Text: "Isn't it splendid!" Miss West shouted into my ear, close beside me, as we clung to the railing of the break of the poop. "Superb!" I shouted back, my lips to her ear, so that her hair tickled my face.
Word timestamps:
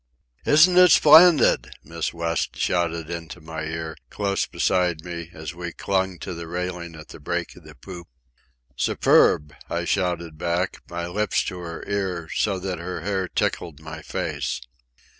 "Isn't 0.47 0.79
it 0.79 0.89
splendid!" 0.89 1.75
Miss 1.83 2.11
West 2.11 2.55
shouted 2.57 3.11
into 3.11 3.39
my 3.39 3.65
ear, 3.65 3.95
close 4.09 4.47
beside 4.47 5.05
me, 5.05 5.29
as 5.31 5.53
we 5.53 5.73
clung 5.73 6.17
to 6.21 6.33
the 6.33 6.47
railing 6.47 6.95
of 6.95 7.09
the 7.09 7.19
break 7.19 7.55
of 7.55 7.63
the 7.65 7.75
poop. 7.75 8.07
"Superb!" 8.75 9.53
I 9.69 9.85
shouted 9.85 10.39
back, 10.39 10.81
my 10.89 11.05
lips 11.05 11.43
to 11.43 11.59
her 11.59 11.83
ear, 11.87 12.27
so 12.33 12.57
that 12.57 12.79
her 12.79 13.01
hair 13.01 13.27
tickled 13.27 13.79
my 13.79 14.01
face. 14.01 14.61